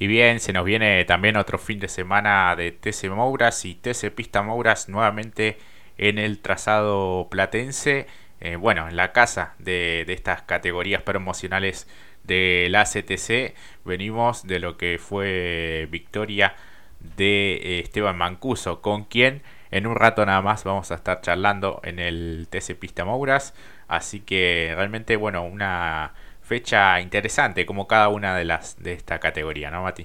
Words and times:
Y 0.00 0.06
bien, 0.06 0.40
se 0.40 0.54
nos 0.54 0.64
viene 0.64 1.04
también 1.04 1.36
otro 1.36 1.58
fin 1.58 1.78
de 1.78 1.86
semana 1.86 2.56
de 2.56 2.72
TC 2.72 3.10
Mouras 3.10 3.66
y 3.66 3.74
TC 3.74 4.10
Pista 4.10 4.42
Mouras 4.42 4.88
nuevamente 4.88 5.58
en 5.98 6.18
el 6.18 6.38
trazado 6.38 7.28
platense. 7.30 8.06
Eh, 8.40 8.56
bueno, 8.56 8.88
en 8.88 8.96
la 8.96 9.12
casa 9.12 9.54
de, 9.58 10.06
estas 10.08 10.40
categorías 10.40 11.02
promocionales 11.02 11.86
de 12.24 12.68
la 12.70 12.84
CTC. 12.84 13.54
Venimos 13.84 14.46
de 14.46 14.58
lo 14.58 14.78
que 14.78 14.98
fue 14.98 15.86
victoria 15.90 16.54
de 17.00 17.56
eh, 17.56 17.80
Esteban 17.80 18.16
Mancuso, 18.16 18.80
con 18.80 19.04
quien 19.04 19.42
en 19.70 19.86
un 19.86 19.96
rato 19.96 20.24
nada 20.24 20.40
más 20.40 20.64
vamos 20.64 20.90
a 20.92 20.94
estar 20.94 21.20
charlando 21.20 21.82
en 21.84 21.98
el 21.98 22.48
TC 22.48 22.74
Pista 22.74 23.04
Mouras. 23.04 23.52
Así 23.86 24.20
que 24.20 24.72
realmente, 24.74 25.16
bueno, 25.16 25.44
una 25.44 26.14
fecha 26.50 27.00
interesante 27.00 27.64
como 27.64 27.86
cada 27.86 28.08
una 28.08 28.36
de 28.36 28.44
las 28.44 28.76
de 28.82 28.92
esta 28.94 29.20
categoría, 29.20 29.70
¿no, 29.70 29.84
Mati? 29.84 30.04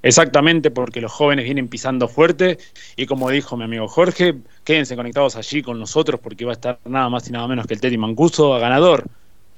Exactamente, 0.00 0.70
porque 0.70 1.00
los 1.00 1.10
jóvenes 1.10 1.44
vienen 1.44 1.66
pisando 1.66 2.06
fuerte 2.06 2.58
y 2.94 3.06
como 3.06 3.30
dijo 3.30 3.56
mi 3.56 3.64
amigo 3.64 3.88
Jorge, 3.88 4.36
quédense 4.62 4.94
conectados 4.94 5.34
allí 5.34 5.60
con 5.60 5.80
nosotros 5.80 6.20
porque 6.20 6.44
va 6.44 6.52
a 6.52 6.54
estar 6.54 6.78
nada 6.84 7.08
más 7.08 7.28
y 7.28 7.32
nada 7.32 7.48
menos 7.48 7.66
que 7.66 7.74
el 7.74 7.80
Teddy 7.80 7.98
Mancuso, 7.98 8.52
ganador, 8.60 9.06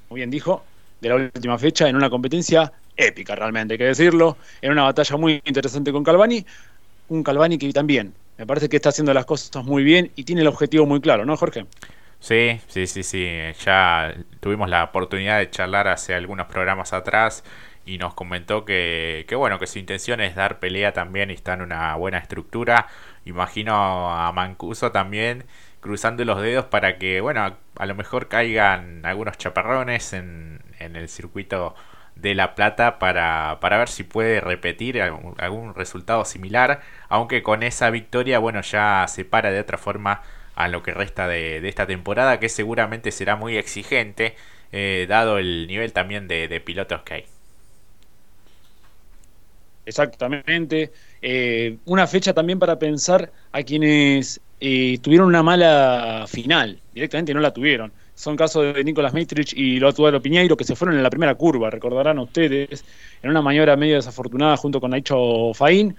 como 0.09 0.17
bien 0.17 0.31
dijo, 0.31 0.65
de 1.03 1.11
la 1.11 1.17
última 1.17 1.59
fecha 1.59 1.87
en 1.87 1.97
una 1.97 2.09
competencia 2.09 2.73
épica 2.97 3.35
realmente, 3.35 3.75
hay 3.75 3.79
que 3.79 3.85
decirlo, 3.85 4.39
en 4.63 4.73
una 4.73 4.85
batalla 4.85 5.19
muy 5.19 5.43
interesante 5.45 5.93
con 5.93 6.03
Calvani, 6.03 6.43
un 7.11 7.23
Calvani 7.23 7.59
que 7.59 7.71
también 7.71 8.15
me 8.39 8.47
parece 8.47 8.71
que 8.71 8.77
está 8.77 8.89
haciendo 8.89 9.13
las 9.13 9.27
cosas 9.27 9.63
muy 9.63 9.85
bien 9.85 10.11
y 10.17 10.25
tiene 10.25 10.41
el 10.41 10.49
objetivo 10.49 10.87
muy 10.87 11.03
claro, 11.03 11.27
¿no, 11.27 11.37
Jorge? 11.37 11.67
Sí, 12.25 12.59
sí, 12.69 12.87
sí, 12.87 13.03
sí. 13.03 13.29
Ya 13.65 14.15
tuvimos 14.41 14.71
la 14.71 14.85
oportunidad 14.85 15.39
de 15.39 15.51
charlar 15.51 15.89
hace 15.89 16.15
algunos 16.15 16.47
programas 16.47 16.95
atrás 16.95 17.45
y 17.85 17.99
nos 17.99 18.15
comentó 18.15 18.65
que, 18.65 19.27
que 19.29 19.35
bueno, 19.35 19.59
que 19.59 19.67
su 19.67 19.79
intención 19.79 20.23
es 20.23 20.35
dar 20.35 20.59
pelea 20.59 20.95
también 20.95 21.31
y 21.31 21.35
está 21.35 21.53
en 21.53 21.61
una 21.61 21.95
buena 21.97 22.17
estructura. 22.17 22.87
Imagino 23.27 24.11
a 24.11 24.33
Mancuso 24.33 24.91
también 24.91 25.45
cruzando 25.81 26.25
los 26.25 26.41
dedos 26.41 26.65
para 26.65 26.97
que, 26.97 27.21
bueno, 27.21 27.59
a, 27.77 27.87
lo 27.87 27.95
mejor 27.95 28.29
caigan 28.29 29.05
algunos 29.05 29.37
chaparrones 29.37 30.15
en, 30.15 30.63
en 30.79 30.97
el 30.97 31.11
circuito 31.11 31.75
de 32.15 32.35
La 32.35 32.55
Plata 32.55 32.99
para, 32.99 33.59
para 33.61 33.77
ver 33.77 33.89
si 33.89 34.03
puede 34.03 34.41
repetir 34.41 35.03
algún, 35.03 35.35
algún 35.39 35.75
resultado 35.75 36.25
similar, 36.25 36.81
aunque 37.11 37.43
con 37.43 37.63
esa 37.63 37.91
victoria, 37.91 38.39
bueno, 38.39 38.63
ya 38.63 39.05
se 39.09 39.27
para 39.27 39.51
de 39.51 39.61
otra 39.61 39.77
forma 39.77 40.23
a 40.55 40.69
lo 40.69 40.83
que 40.83 40.93
resta 40.93 41.29
de, 41.29 41.67
esta 41.69 41.87
temporada, 41.87 42.39
que 42.39 42.49
seguramente 42.49 43.11
será 43.11 43.37
muy 43.37 43.57
exigente, 43.57 44.35
eh, 44.73 45.07
dado 45.09 45.39
el 45.39 45.67
nivel 45.67 45.93
también 45.93 46.29
de, 46.29 46.61
pilotos 46.65 47.03
que 47.03 47.15
hay. 47.15 47.25
Exactamente. 49.87 50.93
Eh, 51.21 51.77
una 51.85 52.07
fecha 52.07 52.33
también 52.33 52.59
para 52.59 52.79
pensar 52.79 53.31
a 53.53 53.63
quienes 53.63 54.41
eh, 54.61 54.99
tuvieron 55.03 55.29
una 55.29 55.43
mala 55.43 56.25
final, 56.29 56.81
directamente 56.95 57.35
no 57.35 57.41
la 57.41 57.53
tuvieron. 57.53 57.93
Son 58.15 58.37
casos 58.37 58.75
de 58.75 58.85
Nicolás 58.85 59.13
Maitrich 59.13 59.55
y 59.55 59.81
Lotuaro 59.81 60.23
Piñeiro 60.23 60.57
que 60.57 60.65
se 60.65 60.77
fueron 60.77 60.97
en 60.97 61.03
la 61.03 61.11
primera 61.11 61.35
curva, 61.35 61.69
recordarán 61.69 62.19
ustedes, 62.21 62.85
en 63.23 63.31
una 63.31 63.43
maniobra 63.43 63.77
medio 63.77 63.97
desafortunada 63.97 64.57
junto 64.57 64.81
con 64.81 64.93
Naicho 64.93 65.53
Faín. 65.53 65.97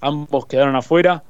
Ambos 0.00 0.46
quedaron 0.46 0.74
afuera. 0.74 1.22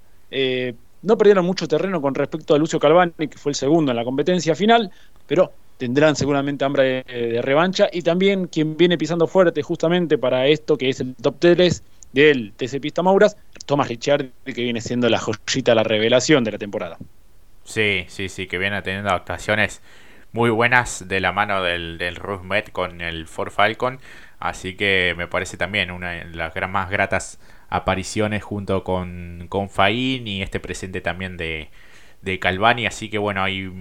No 1.03 1.19
perdieron 1.19 1.45
mucho 1.45 1.67
terreno 1.67 2.01
con 2.01 2.15
respecto 2.15 2.55
a 2.55 2.59
Lucio 2.59 2.79
Calvani, 2.79 3.13
que 3.29 3.39
fue 3.39 3.51
el 3.51 3.57
segundo 3.57 3.91
en 3.91 3.97
la 3.97 4.05
competencia 4.05 4.55
final, 4.55 4.91
pero 5.27 5.53
tendrán 5.77 6.15
seguramente 6.15 6.65
hambre 6.65 7.05
de, 7.05 7.43
revancha. 7.43 7.89
Y 7.93 8.03
también 8.03 8.47
quien 8.47 8.77
viene 8.77 8.97
pisando 8.97 9.27
fuerte 9.27 9.63
justamente 9.63 10.17
para 10.17 10.47
esto, 10.47 10.79
que 10.79 10.89
es 10.89 11.01
el 11.01 11.15
top 11.17 11.37
3 11.41 11.83
del 12.13 12.53
TC 12.53 12.81
Pista 12.81 13.03
Mauras, 13.03 13.37
Thomas 13.67 13.89
Richard, 13.89 14.31
que 14.45 14.63
viene 14.63 14.81
siendo 14.81 15.09
la 15.09 15.19
joyita, 15.19 15.75
la 15.75 15.83
revelación 15.83 16.45
de 16.45 16.53
la 16.53 16.59
temporada. 16.59 16.99
Sí, 17.65 18.05
sí, 18.09 18.29
sí, 18.29 18.47
que 18.47 18.59
viene 18.59 18.81
teniendo 18.83 19.11
actuaciones 19.11 19.83
muy 20.33 20.51
buenas 20.51 21.09
de 21.09 21.21
la 21.21 21.33
mano 21.33 21.63
del, 21.63 21.99
del 21.99 22.19
Met 22.43 22.71
con 22.73 23.01
el 23.01 23.27
Ford 23.27 23.51
Falcon. 23.51 23.99
Así 24.39 24.75
que 24.75 25.15
me 25.17 25.27
parece 25.27 25.57
también 25.57 25.91
una 25.91 26.11
de 26.11 26.25
las 26.35 26.55
más 26.69 26.91
gratas 26.91 27.39
apariciones 27.73 28.45
junto 28.45 28.85
con, 28.85 29.47
con 29.49 29.71
Faín 29.71 30.29
y 30.29 30.43
este 30.43 30.61
presente 30.61 31.01
también 31.01 31.39
de, 31.39 31.71
de 32.21 32.39
Calvani. 32.39 32.87
Así 32.87 33.09
que 33.09 33.17
bueno, 33.17 33.43
hay 33.43 33.73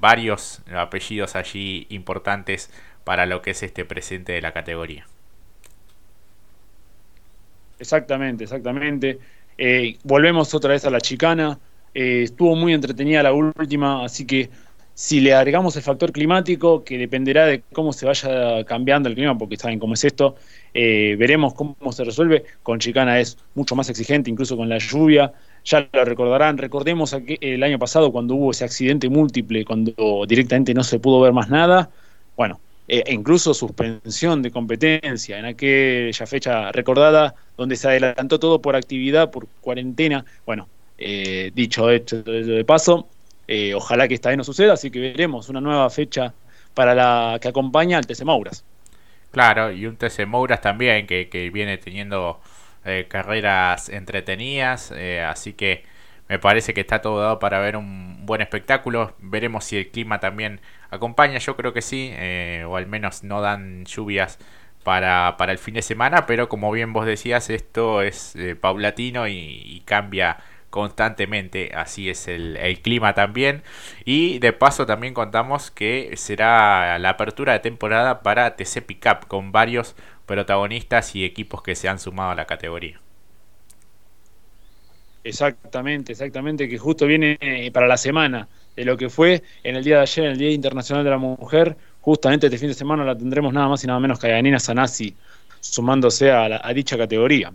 varios 0.00 0.62
apellidos 0.74 1.36
allí 1.36 1.86
importantes 1.90 2.70
para 3.04 3.26
lo 3.26 3.42
que 3.42 3.50
es 3.50 3.62
este 3.62 3.84
presente 3.84 4.32
de 4.32 4.40
la 4.40 4.52
categoría. 4.52 5.06
Exactamente, 7.78 8.44
exactamente. 8.44 9.18
Eh, 9.58 9.98
volvemos 10.04 10.54
otra 10.54 10.70
vez 10.70 10.86
a 10.86 10.90
la 10.90 11.00
chicana. 11.00 11.58
Eh, 11.92 12.22
estuvo 12.22 12.56
muy 12.56 12.72
entretenida 12.72 13.22
la 13.22 13.32
última, 13.32 14.06
así 14.06 14.26
que 14.26 14.48
si 14.98 15.20
le 15.20 15.32
agregamos 15.32 15.76
el 15.76 15.84
factor 15.84 16.10
climático, 16.10 16.82
que 16.82 16.98
dependerá 16.98 17.46
de 17.46 17.62
cómo 17.72 17.92
se 17.92 18.04
vaya 18.04 18.64
cambiando 18.64 19.08
el 19.08 19.14
clima, 19.14 19.38
porque 19.38 19.56
saben 19.56 19.78
cómo 19.78 19.94
es 19.94 20.02
esto, 20.02 20.34
eh, 20.74 21.14
veremos 21.16 21.54
cómo 21.54 21.92
se 21.92 22.02
resuelve. 22.02 22.42
Con 22.64 22.80
Chicana 22.80 23.20
es 23.20 23.38
mucho 23.54 23.76
más 23.76 23.88
exigente, 23.88 24.28
incluso 24.28 24.56
con 24.56 24.68
la 24.68 24.78
lluvia. 24.78 25.32
Ya 25.64 25.88
lo 25.92 26.04
recordarán. 26.04 26.58
Recordemos 26.58 27.14
el 27.14 27.62
año 27.62 27.78
pasado 27.78 28.10
cuando 28.10 28.34
hubo 28.34 28.50
ese 28.50 28.64
accidente 28.64 29.08
múltiple, 29.08 29.64
cuando 29.64 30.24
directamente 30.26 30.74
no 30.74 30.82
se 30.82 30.98
pudo 30.98 31.20
ver 31.20 31.32
más 31.32 31.48
nada. 31.48 31.90
Bueno, 32.36 32.58
eh, 32.88 33.04
e 33.06 33.14
incluso 33.14 33.54
suspensión 33.54 34.42
de 34.42 34.50
competencia 34.50 35.38
en 35.38 35.44
aquella 35.44 36.26
fecha 36.26 36.72
recordada, 36.72 37.36
donde 37.56 37.76
se 37.76 37.86
adelantó 37.86 38.40
todo 38.40 38.60
por 38.60 38.74
actividad, 38.74 39.30
por 39.30 39.46
cuarentena. 39.60 40.24
Bueno, 40.44 40.68
eh, 40.98 41.52
dicho 41.54 41.88
hecho 41.88 42.20
de 42.24 42.64
paso, 42.64 43.06
eh, 43.48 43.72
ojalá 43.74 44.06
que 44.06 44.14
esta 44.14 44.28
vez 44.28 44.36
no 44.36 44.44
suceda, 44.44 44.74
así 44.74 44.90
que 44.90 45.00
veremos 45.00 45.48
una 45.48 45.62
nueva 45.62 45.88
fecha 45.88 46.34
para 46.74 46.94
la 46.94 47.38
que 47.40 47.48
acompaña 47.48 47.96
al 47.96 48.06
TC 48.06 48.24
Mouras. 48.24 48.62
Claro, 49.30 49.72
y 49.72 49.86
un 49.86 49.96
TC 49.96 50.26
Mouras 50.26 50.60
también 50.60 51.06
que, 51.06 51.50
viene 51.52 51.78
teniendo 51.78 52.40
eh, 52.84 53.06
carreras 53.08 53.88
entretenidas, 53.88 54.92
eh, 54.94 55.22
así 55.22 55.54
que 55.54 55.82
me 56.28 56.38
parece 56.38 56.74
que 56.74 56.82
está 56.82 57.00
todo 57.00 57.20
dado 57.22 57.38
para 57.38 57.58
ver 57.58 57.76
un 57.78 58.26
buen 58.26 58.42
espectáculo. 58.42 59.14
Veremos 59.18 59.64
si 59.64 59.78
el 59.78 59.88
clima 59.88 60.20
también 60.20 60.60
acompaña, 60.90 61.38
yo 61.38 61.56
creo 61.56 61.72
que 61.72 61.80
sí, 61.80 62.12
o 62.66 62.76
al 62.76 62.86
menos 62.86 63.24
no 63.24 63.40
dan 63.40 63.86
lluvias 63.86 64.38
para, 64.84 65.36
para, 65.38 65.52
el 65.52 65.58
fin 65.58 65.74
de 65.74 65.82
semana, 65.82 66.26
pero 66.26 66.50
como 66.50 66.70
bien 66.70 66.92
vos 66.92 67.06
decías, 67.06 67.48
esto 67.48 68.02
es 68.02 68.36
paulatino 68.60 69.26
y 69.26 69.82
cambia 69.86 70.36
constantemente, 70.70 71.72
así 71.74 72.10
es 72.10 72.28
el, 72.28 72.58
clima 72.82 73.14
también. 73.14 73.62
Y 74.04 74.38
de 74.38 74.52
paso 74.52 74.86
también 74.86 75.14
contamos 75.14 75.70
que 75.70 76.12
será 76.16 76.98
la 76.98 77.10
apertura 77.10 77.52
de 77.52 77.60
temporada 77.60 78.22
para 78.22 78.56
TC 78.56 78.82
Pickup 78.86 79.26
con 79.28 79.52
varios 79.52 79.96
protagonistas 80.26 81.14
y 81.14 81.24
equipos 81.24 81.62
que 81.62 81.74
se 81.74 81.88
han 81.88 81.98
sumado 81.98 82.30
a 82.30 82.34
la 82.34 82.46
categoría. 82.46 83.00
Exactamente, 85.24 86.12
exactamente, 86.12 86.68
que 86.68 86.78
justo 86.78 87.06
viene 87.06 87.36
eh, 87.40 87.70
para 87.72 87.86
la 87.86 87.96
semana 87.96 88.48
de 88.76 88.84
lo 88.84 88.96
que 88.96 89.10
fue 89.10 89.42
en 89.64 89.76
el 89.76 89.84
día 89.84 89.96
de 89.96 90.02
ayer, 90.02 90.24
en 90.26 90.32
el 90.32 90.38
Día 90.38 90.50
Internacional 90.50 91.04
de 91.04 91.10
la 91.10 91.18
Mujer. 91.18 91.76
Justamente 92.00 92.46
este 92.46 92.58
fin 92.58 92.68
de 92.68 92.74
semana 92.74 93.04
la 93.04 93.16
tendremos 93.16 93.52
nada 93.52 93.68
más 93.68 93.82
y 93.84 93.86
nada 93.86 94.00
menos 94.00 94.18
que 94.18 94.28
a 94.28 94.30
Yanina 94.30 94.60
Sanasi 94.60 95.14
sumándose 95.60 96.30
a, 96.30 96.60
a 96.62 96.72
dicha 96.72 96.96
categoría. 96.96 97.52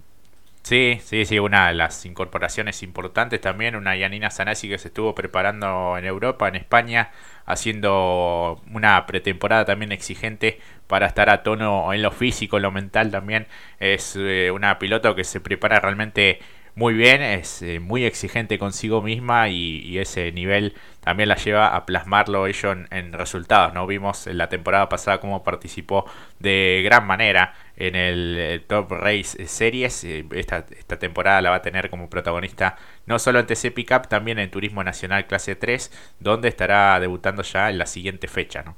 Sí, 0.64 1.00
sí, 1.04 1.26
sí, 1.26 1.40
una 1.40 1.68
de 1.68 1.74
las 1.74 2.06
incorporaciones 2.06 2.84
importantes 2.84 3.42
también, 3.42 3.76
una 3.76 3.98
Yanina 3.98 4.30
Sanasi 4.30 4.70
que 4.70 4.78
se 4.78 4.88
estuvo 4.88 5.14
preparando 5.14 5.98
en 5.98 6.06
Europa, 6.06 6.48
en 6.48 6.56
España, 6.56 7.12
haciendo 7.46 8.62
una 8.72 9.06
pretemporada 9.06 9.66
también 9.66 9.92
exigente 9.92 10.62
para 10.88 11.08
estar 11.08 11.30
a 11.30 11.44
tono 11.44 11.92
en 11.94 12.02
lo 12.02 12.12
físico, 12.12 12.56
en 12.58 12.64
lo 12.64 12.72
mental 12.72 13.12
también. 13.12 13.48
Es 13.80 14.16
eh, 14.18 14.52
una 14.52 14.80
piloto 14.80 15.16
que 15.16 15.26
se 15.26 15.42
prepara 15.42 15.82
realmente 15.82 16.40
muy 16.76 16.96
bien, 16.96 17.22
es 17.22 17.62
eh, 17.62 17.80
muy 17.80 18.04
exigente 18.04 18.58
consigo 18.58 19.02
misma 19.04 19.48
y, 19.50 20.00
ese 20.00 20.32
nivel 20.32 20.74
también 21.02 21.30
la 21.30 21.36
lleva 21.36 21.76
a 21.76 21.86
plasmarlo 21.86 22.48
ello 22.48 22.72
en, 22.72 23.14
resultados. 23.14 23.74
¿no? 23.74 23.86
Vimos 23.86 24.26
en 24.28 24.40
la 24.40 24.50
temporada 24.50 24.90
pasada 24.90 25.20
cómo 25.20 25.44
participó 25.44 26.06
de 26.40 26.82
gran 26.84 27.06
manera 27.06 27.54
en 27.78 27.96
el, 27.96 28.64
Top 28.68 28.92
Race 28.92 29.46
Series. 29.48 30.04
Eh, 30.04 30.26
esta, 30.32 30.66
esta, 30.78 30.98
temporada 30.98 31.42
la 31.42 31.52
va 31.52 31.58
a 31.58 31.62
tener 31.62 31.90
como 31.92 32.10
protagonista 32.10 32.78
no 33.06 33.20
solo 33.20 33.40
en 33.40 33.46
TC 33.46 33.72
Pickup, 33.74 34.08
también 34.08 34.40
en 34.40 34.50
Turismo 34.50 34.84
Nacional 34.84 35.28
Clase 35.28 35.56
3, 35.56 35.92
donde 36.20 36.48
estará 36.48 37.00
debutando 37.00 37.44
ya 37.44 37.70
en 37.70 37.78
la 37.78 37.86
siguiente 37.86 38.28
fecha. 38.28 38.64
¿no? 38.64 38.76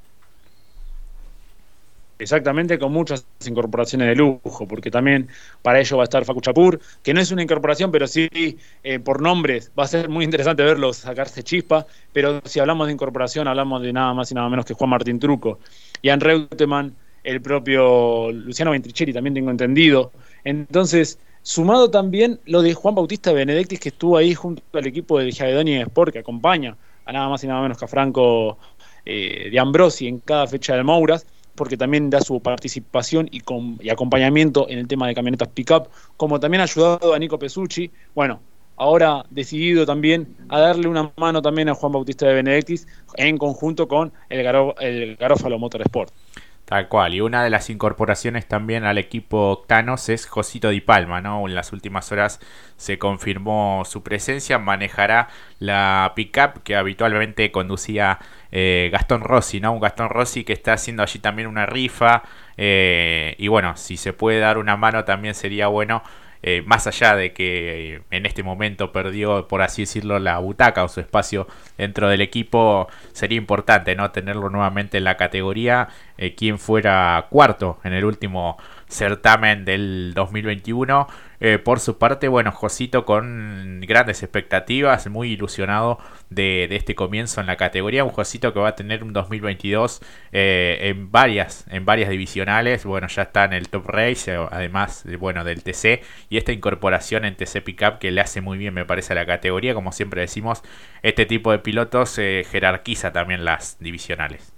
Exactamente, 2.18 2.78
con 2.78 2.92
muchas 2.92 3.26
incorporaciones 3.46 4.08
de 4.08 4.14
lujo, 4.14 4.66
porque 4.66 4.90
también 4.90 5.28
para 5.60 5.80
ello 5.80 5.98
va 5.98 6.04
a 6.04 6.04
estar 6.04 6.24
Facu 6.24 6.40
Chapur, 6.40 6.80
que 7.02 7.12
no 7.12 7.20
es 7.20 7.30
una 7.30 7.42
incorporación, 7.42 7.90
pero 7.90 8.06
sí 8.06 8.28
eh, 8.82 8.98
por 9.00 9.20
nombres 9.20 9.70
va 9.78 9.84
a 9.84 9.86
ser 9.86 10.08
muy 10.08 10.24
interesante 10.24 10.62
verlos 10.62 10.96
sacarse 10.96 11.42
chispa, 11.42 11.86
pero 12.14 12.40
si 12.46 12.58
hablamos 12.58 12.86
de 12.86 12.94
incorporación, 12.94 13.48
hablamos 13.48 13.82
de 13.82 13.92
nada 13.92 14.14
más 14.14 14.30
y 14.30 14.34
nada 14.34 14.48
menos 14.48 14.64
que 14.64 14.72
Juan 14.72 14.88
Martín 14.88 15.18
Truco, 15.18 15.58
Ian 16.02 16.20
Reutemann, 16.20 16.96
el 17.22 17.42
propio 17.42 18.32
Luciano 18.32 18.70
Ventricelli, 18.70 19.12
también 19.12 19.34
tengo 19.34 19.50
entendido. 19.50 20.12
Entonces, 20.42 21.18
sumado 21.42 21.90
también 21.90 22.40
lo 22.46 22.62
de 22.62 22.72
Juan 22.72 22.94
Bautista 22.94 23.32
Benedictis, 23.32 23.80
que 23.80 23.88
estuvo 23.90 24.16
ahí 24.16 24.32
junto 24.34 24.62
al 24.72 24.86
equipo 24.86 25.18
del 25.18 25.34
Javedoni 25.34 25.76
Sport, 25.82 26.12
que 26.14 26.20
acompaña 26.20 26.76
a 27.04 27.12
nada 27.12 27.28
más 27.28 27.44
y 27.44 27.46
nada 27.46 27.60
menos 27.60 27.78
que 27.78 27.84
a 27.84 27.88
Franco 27.88 28.58
eh, 29.04 29.48
de 29.50 29.58
Ambrosi 29.58 30.08
en 30.08 30.18
cada 30.20 30.46
fecha 30.46 30.74
de 30.76 30.82
Mouras, 30.82 31.26
porque 31.56 31.76
también 31.76 32.10
da 32.10 32.20
su 32.20 32.40
participación 32.40 33.28
y, 33.32 33.42
y 33.80 33.90
acompañamiento 33.90 34.68
en 34.68 34.78
el 34.78 34.86
tema 34.86 35.08
de 35.08 35.14
camionetas 35.14 35.48
pick-up, 35.48 35.88
como 36.16 36.38
también 36.38 36.60
ha 36.60 36.64
ayudado 36.64 37.14
a 37.14 37.18
Nico 37.18 37.38
Pesucci. 37.38 37.90
Bueno, 38.14 38.40
ahora 38.76 39.24
decidido 39.30 39.86
también 39.86 40.36
a 40.48 40.60
darle 40.60 40.88
una 40.88 41.10
mano 41.16 41.42
también 41.42 41.68
a 41.68 41.74
Juan 41.74 41.92
Bautista 41.92 42.26
de 42.26 42.34
Benedictis 42.34 42.86
en 43.16 43.38
conjunto 43.38 43.88
con 43.88 44.12
el, 44.28 44.46
el 44.80 45.16
Garófalo 45.16 45.58
Motorsport. 45.58 46.12
Tal 46.66 46.88
cual, 46.88 47.14
y 47.14 47.20
una 47.20 47.44
de 47.44 47.50
las 47.50 47.70
incorporaciones 47.70 48.48
también 48.48 48.82
al 48.84 48.98
equipo 48.98 49.52
Octanos 49.52 50.08
es 50.08 50.26
Josito 50.26 50.70
Di 50.70 50.80
Palma, 50.80 51.20
¿no? 51.20 51.46
En 51.46 51.54
las 51.54 51.72
últimas 51.72 52.10
horas 52.10 52.40
se 52.76 52.98
confirmó 52.98 53.84
su 53.86 54.02
presencia, 54.02 54.58
manejará 54.58 55.28
la 55.60 56.12
pickup 56.16 56.64
que 56.64 56.74
habitualmente 56.74 57.52
conducía 57.52 58.18
eh, 58.50 58.88
Gastón 58.92 59.20
Rossi, 59.20 59.60
¿no? 59.60 59.74
Un 59.74 59.80
Gastón 59.80 60.08
Rossi 60.10 60.42
que 60.42 60.54
está 60.54 60.72
haciendo 60.72 61.04
allí 61.04 61.20
también 61.20 61.46
una 61.46 61.66
rifa, 61.66 62.24
eh, 62.56 63.36
y 63.38 63.46
bueno, 63.46 63.76
si 63.76 63.96
se 63.96 64.12
puede 64.12 64.40
dar 64.40 64.58
una 64.58 64.76
mano 64.76 65.04
también 65.04 65.36
sería 65.36 65.68
bueno 65.68 66.02
eh, 66.42 66.62
más 66.66 66.86
allá 66.86 67.16
de 67.16 67.32
que 67.32 68.02
en 68.10 68.26
este 68.26 68.42
momento 68.42 68.92
perdió, 68.92 69.48
por 69.48 69.62
así 69.62 69.82
decirlo, 69.82 70.18
la 70.18 70.38
butaca 70.38 70.84
o 70.84 70.88
su 70.88 71.00
espacio 71.00 71.46
dentro 71.78 72.08
del 72.08 72.20
equipo, 72.20 72.88
sería 73.12 73.38
importante 73.38 73.94
no 73.96 74.10
tenerlo 74.10 74.50
nuevamente 74.50 74.98
en 74.98 75.04
la 75.04 75.16
categoría. 75.16 75.88
Eh, 76.18 76.34
quien 76.34 76.58
fuera 76.58 77.26
cuarto 77.28 77.78
en 77.84 77.92
el 77.92 78.04
último 78.04 78.56
certamen 78.88 79.64
del 79.64 80.12
2021. 80.14 81.06
Eh, 81.38 81.58
por 81.58 81.80
su 81.80 81.98
parte, 81.98 82.28
bueno, 82.28 82.50
Josito 82.50 83.04
con 83.04 83.82
grandes 83.86 84.22
expectativas, 84.22 85.06
muy 85.08 85.32
ilusionado 85.32 85.98
de, 86.30 86.64
este 86.70 86.94
comienzo 86.94 87.40
en 87.40 87.46
la 87.46 87.56
categoría. 87.56 88.04
Un 88.04 88.10
Josito 88.10 88.54
que 88.54 88.60
va 88.60 88.68
a 88.68 88.74
tener 88.74 89.04
un 89.04 89.12
2022 89.12 90.00
eh, 90.32 90.78
en, 90.82 91.10
varias, 91.10 91.66
en 91.68 91.84
varias 91.84 92.08
divisionales. 92.10 92.84
Bueno, 92.84 93.08
ya 93.08 93.22
está 93.22 93.44
en 93.44 93.52
el 93.52 93.68
Top 93.68 93.86
Race, 93.86 94.32
eh, 94.32 94.46
además 94.50 95.04
bueno, 95.18 95.44
del 95.44 95.62
TC. 95.62 96.02
Y 96.30 96.38
esta 96.38 96.52
incorporación 96.52 97.24
en 97.24 97.36
TC 97.36 97.62
Pickup 97.62 97.98
que 97.98 98.10
le 98.10 98.20
hace 98.20 98.40
muy 98.40 98.56
bien, 98.58 98.72
me 98.72 98.84
parece, 98.84 99.12
a 99.12 99.16
la 99.16 99.26
categoría. 99.26 99.74
Como 99.74 99.92
siempre 99.92 100.22
decimos, 100.22 100.62
este 101.02 101.26
tipo 101.26 101.52
de 101.52 101.58
pilotos 101.58 102.16
jerarquiza 102.16 103.12
también 103.12 103.44
las 103.44 103.78
divisionales. 103.78 104.55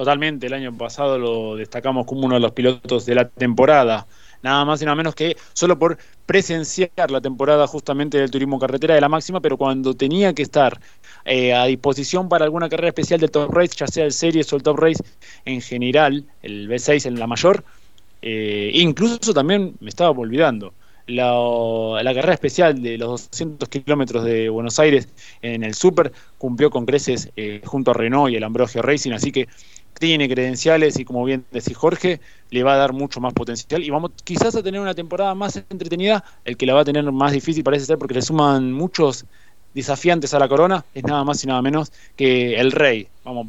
Totalmente, 0.00 0.46
el 0.46 0.54
año 0.54 0.74
pasado 0.78 1.18
lo 1.18 1.56
destacamos 1.56 2.06
como 2.06 2.24
uno 2.24 2.36
de 2.36 2.40
los 2.40 2.52
pilotos 2.52 3.04
de 3.04 3.14
la 3.14 3.28
temporada. 3.28 4.06
Nada 4.42 4.64
más 4.64 4.80
y 4.80 4.86
nada 4.86 4.94
menos 4.94 5.14
que 5.14 5.36
solo 5.52 5.78
por 5.78 5.98
presenciar 6.24 7.10
la 7.10 7.20
temporada 7.20 7.66
justamente 7.66 8.16
del 8.16 8.30
turismo 8.30 8.58
carretera 8.58 8.94
de 8.94 9.02
la 9.02 9.10
máxima, 9.10 9.40
pero 9.40 9.58
cuando 9.58 9.92
tenía 9.92 10.32
que 10.32 10.40
estar 10.40 10.80
eh, 11.26 11.52
a 11.52 11.66
disposición 11.66 12.30
para 12.30 12.46
alguna 12.46 12.70
carrera 12.70 12.88
especial 12.88 13.20
del 13.20 13.30
Top 13.30 13.52
Race, 13.52 13.74
ya 13.76 13.86
sea 13.88 14.06
el 14.06 14.12
Series 14.12 14.50
o 14.54 14.56
el 14.56 14.62
Top 14.62 14.78
Race 14.78 15.04
en 15.44 15.60
general, 15.60 16.24
el 16.40 16.66
B6 16.66 17.04
en 17.04 17.18
la 17.18 17.26
mayor, 17.26 17.62
eh, 18.22 18.70
incluso 18.72 19.34
también 19.34 19.74
me 19.80 19.90
estaba 19.90 20.18
olvidando. 20.18 20.72
La, 21.10 22.14
carrera 22.14 22.34
especial 22.34 22.82
de 22.82 22.98
los 22.98 23.28
200 23.30 23.68
kilómetros 23.68 24.24
de 24.24 24.48
Buenos 24.48 24.78
Aires 24.78 25.08
en 25.42 25.64
el 25.64 25.74
Super 25.74 26.12
cumplió 26.38 26.70
con 26.70 26.86
creces 26.86 27.30
eh, 27.36 27.60
junto 27.64 27.90
a 27.90 27.94
Renault 27.94 28.32
y 28.32 28.36
el 28.36 28.44
Ambrosio 28.44 28.82
Racing, 28.82 29.12
así 29.12 29.32
que 29.32 29.48
tiene 29.98 30.28
credenciales 30.28 30.98
y 30.98 31.04
como 31.04 31.24
bien 31.24 31.44
decís 31.50 31.76
Jorge, 31.76 32.20
le 32.50 32.62
va 32.62 32.74
a 32.74 32.76
dar 32.76 32.92
mucho 32.92 33.20
más 33.20 33.34
potencial 33.34 33.82
y 33.82 33.90
vamos 33.90 34.12
quizás 34.24 34.54
a 34.56 34.62
tener 34.62 34.80
una 34.80 34.94
temporada 34.94 35.34
más 35.34 35.62
entretenida, 35.68 36.24
el 36.44 36.56
que 36.56 36.66
la 36.66 36.74
va 36.74 36.80
a 36.80 36.84
tener 36.84 37.10
más 37.12 37.32
difícil 37.32 37.62
parece 37.62 37.84
ser 37.84 37.98
porque 37.98 38.14
le 38.14 38.22
suman 38.22 38.72
muchos 38.72 39.26
desafiantes 39.74 40.32
a 40.32 40.38
la 40.38 40.48
corona, 40.48 40.84
es 40.94 41.04
nada 41.04 41.22
más 41.24 41.44
y 41.44 41.46
nada 41.46 41.60
menos 41.62 41.92
que 42.16 42.58
el 42.58 42.72
rey, 42.72 43.08
vamos, 43.24 43.46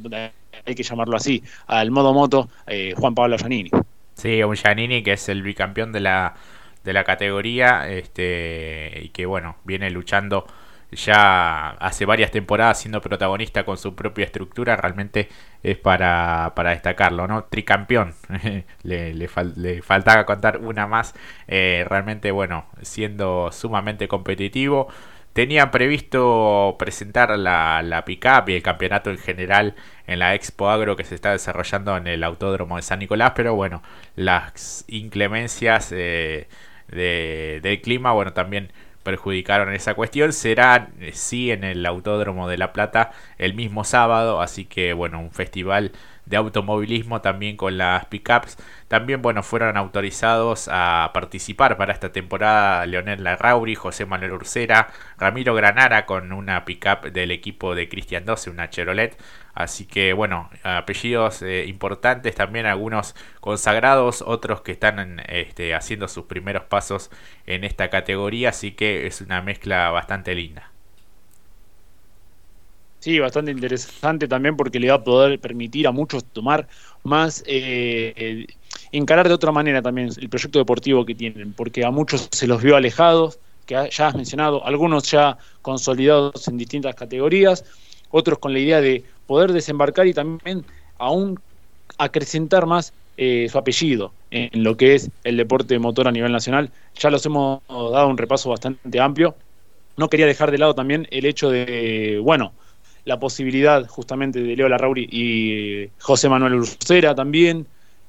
hay 0.66 0.76
que 0.76 0.84
llamarlo 0.84 1.16
así, 1.16 1.42
al 1.68 1.90
modo 1.90 2.14
moto 2.14 2.50
eh, 2.68 2.94
Juan 2.98 3.16
Pablo 3.16 3.38
Giannini. 3.38 3.72
Sí, 4.16 4.44
un 4.44 4.56
Giannini 4.56 5.04
que 5.04 5.14
es 5.14 5.30
el 5.30 5.42
bicampeón 5.42 5.92
de 5.92 6.02
la, 6.02 6.36
de 6.84 6.94
la 6.94 7.04
categoría 7.04 7.90
este, 7.90 9.00
y 9.04 9.10
que 9.10 9.26
bueno, 9.26 9.58
viene 9.64 9.90
luchando 9.90 10.46
ya 10.92 11.70
hace 11.80 12.06
varias 12.06 12.32
temporadas 12.32 12.80
siendo 12.80 13.02
protagonista 13.02 13.64
con 13.64 13.78
su 13.78 13.96
propia 13.96 14.26
estructura, 14.26 14.76
realmente 14.76 15.30
es 15.64 15.78
para, 15.78 16.54
para 16.56 16.72
destacarlo, 16.72 17.28
¿no? 17.28 17.46
Tricampeón, 17.46 18.14
le, 18.84 19.14
le, 19.14 19.82
faltaba 19.82 20.26
contar 20.26 20.58
una 20.58 20.88
más, 20.88 21.14
eh, 21.48 21.86
realmente, 21.88 22.32
bueno, 22.32 22.66
siendo 22.82 23.52
sumamente 23.52 24.08
competitivo. 24.08 24.88
Tenía 25.34 25.72
previsto 25.72 26.76
presentar 26.78 27.38
la, 27.40 27.82
la 27.84 28.04
pick-up 28.04 28.50
y 28.50 28.56
el 28.56 28.64
campeonato 28.64 29.12
en 29.12 29.18
general 29.18 29.76
en 30.06 30.20
la 30.20 30.36
Expo 30.36 30.70
Agro 30.70 30.98
que 30.98 31.06
se 31.06 31.16
está 31.16 31.32
desarrollando 31.32 31.96
en 31.96 32.08
el 32.08 32.24
Autódromo 32.26 32.76
de 32.76 32.82
San 32.82 33.00
Nicolás, 33.00 33.32
pero 33.34 33.56
bueno, 33.56 33.82
las 34.18 34.84
inclemencias 34.90 35.94
eh, 35.94 36.50
de, 36.92 37.60
del 37.62 37.82
clima, 37.82 38.12
bueno, 38.12 38.34
también 38.34 38.72
perjudicaron 39.04 39.74
esa 39.74 39.94
cuestión. 39.94 40.34
Será 40.34 40.90
eh, 41.00 41.12
sí 41.14 41.52
en 41.52 41.64
el 41.64 41.86
Autódromo 41.86 42.48
de 42.48 42.58
La 42.58 42.74
Plata 42.74 43.12
el 43.38 43.54
mismo 43.54 43.84
sábado, 43.84 44.42
así 44.42 44.66
que 44.66 44.94
bueno, 44.94 45.20
un 45.20 45.32
festival 45.32 45.92
de 46.26 46.38
automovilismo 46.38 47.22
también 47.22 47.58
con 47.58 47.78
las 47.78 48.06
pickups. 48.06 48.58
También 48.88 49.22
bueno, 49.22 49.44
fueron 49.44 49.78
autorizados 49.78 50.70
a 50.72 51.12
participar 51.14 51.78
para 51.78 51.94
esta 51.94 52.12
temporada 52.12 52.86
Leonel 52.86 53.24
Larrauri, 53.24 53.76
José 53.76 54.06
Manuel 54.06 54.34
Ursera, 54.34 54.90
Ramiro 55.18 55.54
Granara 55.56 56.06
con 56.06 56.32
una 56.32 56.66
pickup 56.66 57.12
del 57.12 57.32
equipo 57.32 57.76
de 57.76 57.90
Cristian 57.90 58.26
12, 58.26 58.50
una 58.50 58.70
Chevrolet. 58.70 59.18
Así 59.54 59.86
que 59.86 60.14
bueno, 60.14 60.50
apellidos 60.64 61.42
eh, 61.42 61.66
importantes, 61.68 62.36
también 62.36 62.66
algunos 62.66 63.16
consagrados, 63.42 64.22
otros 64.22 64.62
que 64.62 64.72
están 64.72 65.22
este, 65.28 65.76
haciendo 65.76 66.08
sus 66.08 66.26
primeros 66.26 66.64
pasos 66.64 67.12
en 67.46 67.64
esta 67.64 67.90
categoría, 67.90 68.50
así 68.50 68.72
que 68.72 69.08
es 69.08 69.22
una 69.22 69.42
mezcla 69.42 69.90
bastante 69.92 70.36
linda. 70.36 70.71
Sí, 73.02 73.18
bastante 73.18 73.50
interesante 73.52 74.28
también 74.28 74.56
porque 74.56 74.80
le 74.80 74.90
va 74.90 74.96
a 74.96 75.04
poder 75.04 75.40
permitir 75.42 75.88
a 75.88 75.92
muchos 75.92 76.24
tomar 76.32 76.68
más, 77.04 77.44
eh, 77.48 78.46
encarar 78.92 79.28
de 79.28 79.34
otra 79.34 79.52
manera 79.52 79.82
también 79.82 80.10
el 80.16 80.30
proyecto 80.30 80.60
deportivo 80.60 81.04
que 81.04 81.16
tienen, 81.16 81.54
porque 81.56 81.84
a 81.84 81.90
muchos 81.90 82.30
se 82.32 82.46
los 82.46 82.62
vio 82.62 82.76
alejados, 82.76 83.40
que 83.66 83.90
ya 83.92 84.08
has 84.08 84.16
mencionado, 84.16 84.64
algunos 84.64 85.10
ya 85.10 85.40
consolidados 85.64 86.48
en 86.48 86.58
distintas 86.58 86.94
categorías, 86.94 87.66
otros 88.10 88.38
con 88.38 88.54
la 88.54 88.60
idea 88.60 88.82
de 88.82 89.04
poder 89.26 89.52
desembarcar 89.52 90.06
y 90.06 90.14
también 90.14 90.64
aún 91.00 91.40
acrecentar 91.98 92.68
más 92.68 92.94
eh, 93.18 93.48
su 93.50 93.58
apellido 93.58 94.14
en 94.30 94.64
lo 94.64 94.78
que 94.78 94.94
es 94.96 95.10
el 95.24 95.38
deporte 95.38 95.80
motor 95.80 96.08
a 96.08 96.12
nivel 96.12 96.32
nacional. 96.32 96.72
Ya 96.94 97.10
los 97.10 97.26
hemos 97.26 97.62
dado 97.68 98.08
un 98.08 98.18
repaso 98.20 98.50
bastante 98.52 99.00
amplio. 99.00 99.36
No 99.98 100.10
quería 100.10 100.26
dejar 100.26 100.52
de 100.52 100.58
lado 100.60 100.76
también 100.76 101.08
el 101.12 101.26
hecho 101.26 101.50
de, 101.50 102.20
bueno, 102.24 102.54
la 103.06 103.20
posibilidad 103.20 103.88
justamente 103.88 104.42
de 104.42 104.56
Leo 104.56 104.70
Larrauri 104.70 105.08
y 105.12 105.90
José 106.00 106.30
Manuel 106.30 106.56
Ursera 106.56 107.16
también. 107.16 107.66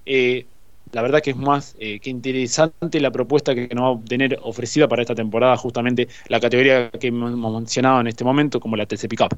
Eh, 0.07 0.47
la 0.93 1.01
verdad 1.03 1.23
que 1.23 1.31
es 1.31 1.37
más 1.37 1.75
eh, 1.79 2.01
que 2.01 2.11
interesante 2.11 3.01
la 3.01 3.11
propuesta 3.11 3.55
que 3.55 3.69
nos 3.75 3.97
va 3.97 4.01
a 4.01 4.05
tener 4.05 4.39
ofrecida 4.43 4.89
para 4.89 5.03
esta 5.03 5.15
temporada 5.15 5.57
justamente 5.57 6.09
la 6.29 6.39
categoría 6.39 6.91
que 6.91 7.09
hemos 7.09 7.53
mencionado 7.53 8.01
en 8.01 8.09
este 8.09 8.25
momento 8.25 8.61
como 8.61 8.77
la 8.77 8.87
TC 8.87 9.09
Pickup. 9.09 9.35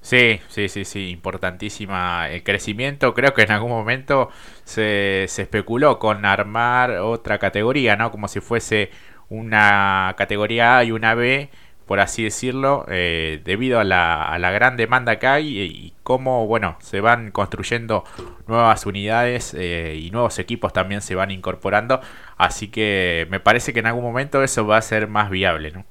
Sí, 0.00 0.40
sí, 0.48 0.68
sí, 0.68 0.84
sí, 0.84 1.10
importantísima 1.10 2.28
el 2.30 2.42
crecimiento. 2.42 3.14
Creo 3.14 3.34
que 3.34 3.42
en 3.42 3.52
algún 3.52 3.70
momento 3.70 4.30
se, 4.64 5.26
se 5.28 5.42
especuló 5.42 5.98
con 5.98 6.24
armar 6.24 6.92
otra 6.98 7.38
categoría, 7.38 7.96
¿no? 7.96 8.10
Como 8.10 8.28
si 8.28 8.40
fuese 8.40 8.90
una 9.28 10.14
categoría 10.16 10.78
A 10.78 10.84
y 10.84 10.92
una 10.92 11.14
B 11.14 11.50
por 11.88 12.00
así 12.00 12.22
decirlo, 12.22 12.84
eh, 12.88 13.40
debido 13.44 13.80
a 13.80 13.84
la, 13.84 14.50
gran 14.52 14.76
demanda 14.76 15.18
que 15.18 15.26
hay 15.26 15.58
y, 15.58 15.94
cómo, 16.02 16.46
bueno, 16.46 16.76
se 16.80 17.00
van 17.00 17.30
construyendo 17.30 18.04
nuevas 18.46 18.84
unidades 18.84 19.54
eh, 19.54 19.98
y 19.98 20.10
nuevos 20.10 20.38
equipos 20.38 20.74
también 20.74 21.00
se 21.00 21.14
van 21.14 21.30
incorporando. 21.30 22.00
Así 22.36 22.68
que 22.68 23.26
me 23.30 23.40
parece 23.40 23.72
que 23.72 23.80
en 23.80 23.86
algún 23.86 24.04
momento 24.04 24.42
eso 24.44 24.66
va 24.66 24.76
a 24.76 24.82
ser 24.82 25.08
más 25.08 25.30
viable, 25.30 25.72
¿no? 25.72 25.86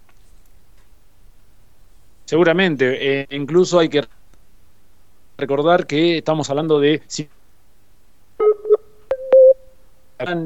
Seguramente, 2.25 3.21
eh, 3.21 3.27
incluso 3.31 3.79
hay 3.79 3.89
que 3.89 4.05
recordar 5.35 5.87
que 5.87 6.19
estamos 6.19 6.47
hablando 6.51 6.79
de 6.79 7.01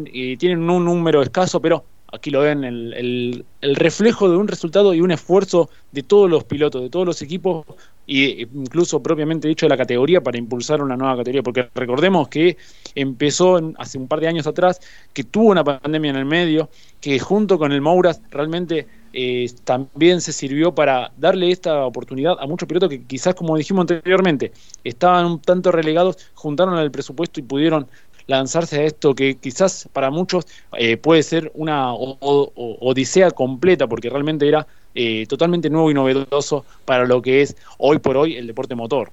y 0.06 0.38
tienen 0.38 0.70
un 0.70 0.86
número 0.86 1.22
escaso, 1.22 1.62
pero 1.62 1.84
aquí 2.12 2.30
lo 2.30 2.42
ven, 2.42 2.64
el, 2.64 3.46
reflejo 3.62 4.30
de 4.30 4.38
un 4.38 4.48
resultado 4.48 4.94
y 4.94 5.02
un 5.02 5.12
esfuerzo 5.12 5.70
de 5.92 6.04
todos 6.04 6.30
los 6.30 6.44
pilotos, 6.44 6.82
de 6.82 6.90
todos 6.90 7.06
los 7.06 7.22
equipos 7.22 7.66
e 8.08 8.48
incluso 8.54 9.02
propiamente 9.02 9.48
dicho 9.48 9.66
de 9.66 9.70
la 9.70 9.78
categoría 9.78 10.22
para 10.22 10.38
impulsar 10.38 10.82
una 10.82 10.98
nueva 10.98 11.18
categoría, 11.18 11.44
porque 11.44 11.70
recordemos 11.74 12.28
que 12.28 12.58
empezó 12.96 13.60
hace 13.78 13.98
un 13.98 14.08
par 14.08 14.20
de 14.20 14.28
años 14.28 14.48
atrás, 14.48 14.82
que 15.14 15.24
tuvo 15.24 15.52
una 15.52 15.64
pandemia 15.64 16.10
en 16.10 16.18
el 16.18 16.26
medio, 16.26 16.70
que 17.00 17.20
junto 17.20 17.58
con 17.58 17.72
el 17.72 17.82
Mouras 17.82 18.22
realmente 18.32 18.88
eh, 19.14 19.50
también 19.66 20.22
se 20.22 20.34
sirvió 20.34 20.74
para 20.74 21.12
darle 21.18 21.52
esta 21.52 21.86
oportunidad 21.86 22.38
a 22.40 22.48
muchos 22.48 22.68
pilotos 22.68 22.90
que 22.90 23.04
quizás, 23.04 23.36
como 23.36 23.58
dijimos 23.58 23.82
anteriormente, 23.82 24.52
estaban 24.84 25.26
un 25.26 25.42
tanto 25.42 25.72
relegados, 25.72 26.18
juntaron 26.34 26.78
el 26.80 26.92
presupuesto 26.92 27.40
y 27.40 27.44
pudieron 27.44 27.88
lanzarse 28.32 28.80
a 28.82 28.84
esto 28.84 29.14
que 29.16 29.36
quizás 29.38 29.90
para 29.94 30.10
muchos 30.10 30.46
eh, 30.78 30.98
puede 30.98 31.24
ser 31.24 31.52
una 31.54 31.94
odisea 31.94 33.32
completa, 33.32 33.88
porque 33.88 34.10
realmente 34.10 34.48
era 34.48 34.68
eh, 34.96 35.26
totalmente 35.28 35.70
nuevo 35.70 35.92
y 35.92 35.94
novedoso 35.94 36.66
para 36.86 37.06
lo 37.06 37.22
que 37.22 37.42
es 37.42 37.56
hoy 37.78 38.00
por 38.00 38.18
hoy 38.18 38.36
el 38.38 38.48
deporte 38.48 38.76
motor. 38.76 39.12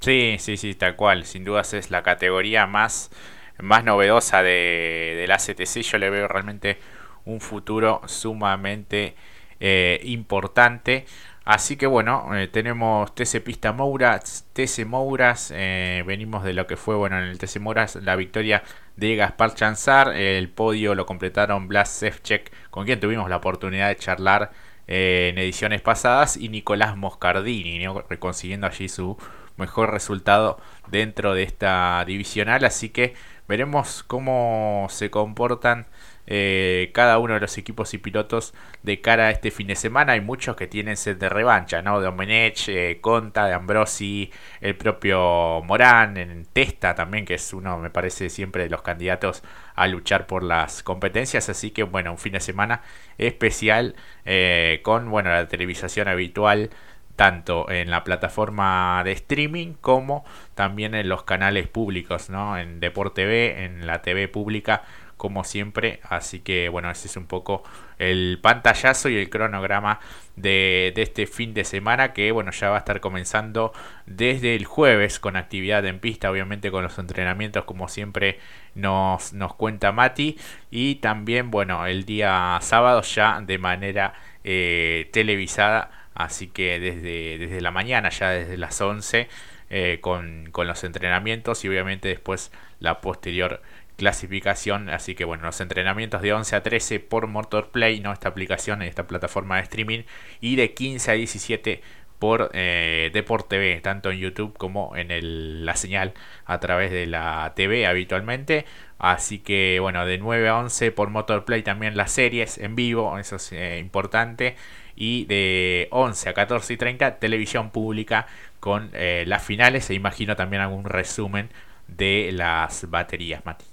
Sí, 0.00 0.36
sí, 0.38 0.56
sí, 0.56 0.74
tal 0.74 0.96
cual. 0.96 1.24
Sin 1.24 1.44
dudas 1.44 1.74
es 1.74 1.90
la 1.90 2.02
categoría 2.02 2.66
más, 2.66 3.10
más 3.58 3.84
novedosa 3.84 4.42
de, 4.42 5.14
de 5.16 5.26
la 5.28 5.38
CTC. 5.38 5.82
Yo 5.82 5.98
le 5.98 6.10
veo 6.10 6.26
realmente 6.28 6.78
un 7.24 7.40
futuro 7.40 8.02
sumamente 8.06 9.14
eh, 9.60 10.00
importante. 10.04 11.06
Así 11.44 11.76
que 11.76 11.86
bueno, 11.86 12.36
eh, 12.36 12.46
tenemos 12.46 13.14
TC 13.14 13.40
Pista 13.42 13.72
Mouras, 13.72 14.46
TC 14.52 14.84
Mouras, 14.86 15.52
eh, 15.54 16.04
venimos 16.06 16.44
de 16.44 16.52
lo 16.52 16.68
que 16.68 16.76
fue 16.76 16.94
bueno 16.94 17.18
en 17.18 17.24
el 17.24 17.38
TC 17.38 17.58
Mouras 17.58 17.96
la 17.96 18.14
victoria 18.14 18.62
de 18.96 19.16
Gaspar 19.16 19.54
Chanzar, 19.54 20.14
el 20.14 20.48
podio 20.50 20.94
lo 20.94 21.04
completaron 21.04 21.66
Blas 21.66 21.88
Sefchek, 21.88 22.52
con 22.70 22.84
quien 22.86 23.00
tuvimos 23.00 23.28
la 23.28 23.36
oportunidad 23.38 23.88
de 23.88 23.96
charlar 23.96 24.52
en 24.86 25.36
ediciones 25.38 25.80
pasadas, 25.80 26.36
y 26.36 26.48
Nicolás 26.48 26.96
Moscardini, 26.96 27.84
consiguiendo 28.20 28.66
allí 28.68 28.88
su 28.88 29.16
mejor 29.56 29.90
resultado 29.90 30.60
dentro 30.88 31.34
de 31.34 31.42
esta 31.42 32.04
divisional, 32.06 32.64
así 32.64 32.90
que 32.90 33.14
veremos 33.48 34.04
cómo 34.04 34.86
se 34.90 35.10
comportan 35.10 35.86
eh, 36.26 36.90
cada 36.94 37.18
uno 37.18 37.34
de 37.34 37.40
los 37.40 37.58
equipos 37.58 37.94
y 37.94 37.98
pilotos 37.98 38.54
de 38.82 39.00
cara 39.00 39.26
a 39.26 39.30
este 39.30 39.50
fin 39.50 39.66
de 39.66 39.76
semana. 39.76 40.12
Hay 40.12 40.20
muchos 40.20 40.56
que 40.56 40.66
tienen 40.66 40.96
sed 40.96 41.16
de 41.16 41.28
revancha, 41.28 41.82
¿no? 41.82 42.00
Domenech, 42.00 42.68
eh, 42.68 42.98
Conta, 43.00 43.46
de 43.46 43.54
Ambrosi, 43.54 44.30
el 44.60 44.76
propio 44.76 45.62
Morán, 45.62 46.16
en 46.16 46.46
Testa 46.46 46.94
también, 46.94 47.24
que 47.24 47.34
es 47.34 47.52
uno, 47.52 47.78
me 47.78 47.90
parece, 47.90 48.30
siempre 48.30 48.64
de 48.64 48.70
los 48.70 48.82
candidatos 48.82 49.42
a 49.74 49.88
luchar 49.88 50.26
por 50.26 50.42
las 50.42 50.82
competencias. 50.82 51.48
Así 51.48 51.70
que, 51.70 51.82
bueno, 51.82 52.12
un 52.12 52.18
fin 52.18 52.34
de 52.34 52.40
semana 52.40 52.82
especial 53.18 53.96
eh, 54.24 54.80
con, 54.82 55.10
bueno, 55.10 55.30
la 55.30 55.48
televisación 55.48 56.08
habitual 56.08 56.70
tanto 57.16 57.70
en 57.70 57.90
la 57.90 58.04
plataforma 58.04 59.02
de 59.04 59.12
streaming 59.12 59.74
como 59.74 60.24
también 60.54 60.94
en 60.94 61.08
los 61.08 61.24
canales 61.24 61.68
públicos, 61.68 62.30
¿no? 62.30 62.56
En 62.58 62.80
Deporte 62.80 63.22
TV, 63.22 63.64
en 63.64 63.86
la 63.86 64.02
TV 64.02 64.28
pública 64.28 64.82
como 65.22 65.44
siempre. 65.44 66.00
Así 66.02 66.40
que 66.40 66.68
bueno, 66.68 66.90
ese 66.90 67.06
es 67.06 67.16
un 67.16 67.26
poco 67.26 67.62
el 68.00 68.40
pantallazo 68.42 69.08
y 69.08 69.16
el 69.16 69.30
cronograma 69.30 70.00
de, 70.34 70.92
este 70.96 71.28
fin 71.28 71.54
de 71.54 71.62
semana 71.62 72.12
que 72.12 72.32
bueno, 72.32 72.50
ya 72.50 72.70
va 72.70 72.74
a 72.74 72.78
estar 72.80 72.98
comenzando 72.98 73.72
desde 74.04 74.56
el 74.56 74.64
jueves 74.64 75.20
con 75.20 75.36
actividad 75.36 75.86
en 75.86 76.00
pista, 76.00 76.28
obviamente 76.28 76.72
con 76.72 76.82
los 76.82 76.98
entrenamientos 76.98 77.62
como 77.66 77.86
siempre 77.86 78.40
nos, 78.74 79.32
nos 79.32 79.54
cuenta 79.54 79.92
Mati. 79.92 80.38
Y 80.72 80.96
también 80.96 81.52
bueno, 81.52 81.86
el 81.86 82.04
día 82.04 82.58
sábado 82.60 83.02
ya 83.02 83.40
de 83.40 83.58
manera 83.58 84.14
eh, 84.42 85.08
televisada. 85.12 86.08
Así 86.14 86.48
que 86.48 86.80
desde, 86.80 87.38
desde 87.38 87.60
la 87.60 87.70
mañana, 87.70 88.10
ya 88.10 88.30
desde 88.30 88.56
las 88.56 88.80
11, 88.80 89.28
eh, 89.70 89.98
con, 90.00 90.48
con 90.50 90.66
los 90.66 90.82
entrenamientos 90.82 91.64
y 91.64 91.68
obviamente 91.68 92.08
después 92.08 92.50
la 92.80 93.00
posterior 93.00 93.62
clasificación. 93.96 94.88
Así 94.90 95.14
que 95.14 95.24
bueno, 95.24 95.44
los 95.44 95.60
entrenamientos 95.60 96.22
de 96.22 96.32
11 96.32 96.56
a 96.56 96.62
13 96.62 97.00
por 97.00 97.26
Motorplay, 97.26 98.00
¿no? 98.00 98.12
esta 98.12 98.28
aplicación, 98.28 98.82
esta 98.82 99.06
plataforma 99.06 99.56
de 99.56 99.62
streaming, 99.62 100.02
y 100.40 100.56
de 100.56 100.74
15 100.74 101.10
a 101.10 101.14
17 101.14 101.82
por 102.22 102.50
eh, 102.54 103.10
TV, 103.48 103.80
tanto 103.80 104.12
en 104.12 104.18
YouTube 104.18 104.56
como 104.56 104.94
en 104.94 105.10
el, 105.10 105.66
la 105.66 105.74
señal 105.74 106.14
a 106.44 106.60
través 106.60 106.92
de 106.92 107.06
la 107.06 107.52
TV 107.56 107.84
habitualmente. 107.84 108.64
Así 108.98 109.40
que 109.40 109.78
bueno, 109.80 110.06
de 110.06 110.18
9 110.18 110.48
a 110.48 110.58
11 110.58 110.92
por 110.92 111.10
Motorplay 111.10 111.64
también 111.64 111.96
las 111.96 112.12
series 112.12 112.58
en 112.58 112.76
vivo, 112.76 113.18
eso 113.18 113.36
es 113.36 113.50
eh, 113.50 113.78
importante. 113.80 114.54
Y 114.94 115.24
de 115.24 115.88
11 115.90 116.28
a 116.28 116.34
14 116.34 116.74
y 116.74 116.76
30 116.76 117.18
televisión 117.18 117.70
pública 117.70 118.28
con 118.60 118.90
eh, 118.92 119.24
las 119.26 119.42
finales 119.44 119.90
e 119.90 119.94
imagino 119.94 120.36
también 120.36 120.62
algún 120.62 120.84
resumen 120.84 121.50
de 121.88 122.30
las 122.32 122.88
baterías, 122.88 123.44
Mati. 123.44 123.71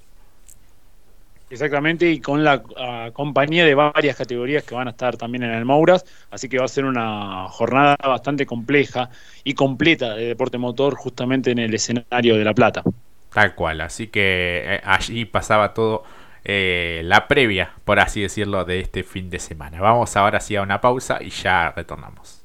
Exactamente, 1.49 2.11
y 2.11 2.19
con 2.19 2.43
la 2.43 2.61
ah, 2.77 3.09
compañía 3.11 3.65
de 3.65 3.73
varias 3.73 4.15
categorías 4.15 4.63
que 4.63 4.75
van 4.75 4.87
a 4.87 4.91
estar 4.91 5.17
también 5.17 5.43
en 5.43 5.51
el 5.51 5.65
Mouras, 5.65 6.05
así 6.29 6.47
que 6.47 6.59
va 6.59 6.65
a 6.65 6.67
ser 6.67 6.85
una 6.85 7.47
jornada 7.49 7.97
bastante 8.03 8.45
compleja 8.45 9.09
y 9.43 9.55
completa 9.55 10.13
de 10.13 10.27
deporte 10.27 10.59
motor 10.59 10.95
justamente 10.95 11.51
en 11.51 11.57
el 11.57 11.73
escenario 11.73 12.37
de 12.37 12.43
La 12.43 12.53
Plata. 12.53 12.83
Tal 13.33 13.55
cual, 13.55 13.81
así 13.81 14.07
que 14.07 14.75
eh, 14.75 14.81
allí 14.83 15.25
pasaba 15.25 15.73
todo 15.73 16.03
eh, 16.43 17.01
la 17.03 17.27
previa, 17.27 17.71
por 17.83 17.99
así 17.99 18.21
decirlo, 18.21 18.63
de 18.63 18.79
este 18.79 19.03
fin 19.03 19.29
de 19.29 19.39
semana. 19.39 19.81
Vamos 19.81 20.15
ahora 20.17 20.39
sí 20.39 20.55
a 20.55 20.61
una 20.61 20.81
pausa 20.81 21.17
y 21.21 21.29
ya 21.29 21.71
retornamos. 21.75 22.38